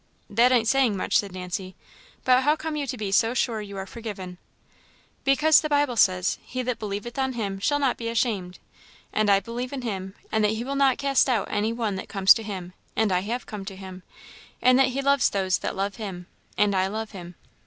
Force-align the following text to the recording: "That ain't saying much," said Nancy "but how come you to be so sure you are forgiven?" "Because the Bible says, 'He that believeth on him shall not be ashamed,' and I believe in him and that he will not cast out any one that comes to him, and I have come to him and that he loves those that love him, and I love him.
"That 0.31 0.51
ain't 0.51 0.67
saying 0.67 0.97
much," 0.97 1.19
said 1.19 1.31
Nancy 1.31 1.75
"but 2.25 2.41
how 2.41 2.55
come 2.55 2.75
you 2.75 2.87
to 2.87 2.97
be 2.97 3.11
so 3.11 3.35
sure 3.35 3.61
you 3.61 3.77
are 3.77 3.85
forgiven?" 3.85 4.39
"Because 5.23 5.61
the 5.61 5.69
Bible 5.69 5.95
says, 5.95 6.39
'He 6.43 6.63
that 6.63 6.79
believeth 6.79 7.19
on 7.19 7.33
him 7.33 7.59
shall 7.59 7.77
not 7.77 7.97
be 7.97 8.09
ashamed,' 8.09 8.57
and 9.13 9.29
I 9.29 9.39
believe 9.39 9.71
in 9.71 9.83
him 9.83 10.15
and 10.31 10.43
that 10.43 10.53
he 10.53 10.63
will 10.63 10.73
not 10.73 10.97
cast 10.97 11.29
out 11.29 11.47
any 11.51 11.71
one 11.71 11.97
that 11.97 12.09
comes 12.09 12.33
to 12.33 12.41
him, 12.41 12.73
and 12.95 13.11
I 13.11 13.19
have 13.19 13.45
come 13.45 13.63
to 13.65 13.75
him 13.75 14.01
and 14.59 14.79
that 14.79 14.87
he 14.87 15.03
loves 15.03 15.29
those 15.29 15.59
that 15.59 15.75
love 15.75 15.97
him, 15.97 16.25
and 16.57 16.73
I 16.75 16.87
love 16.87 17.11
him. 17.11 17.35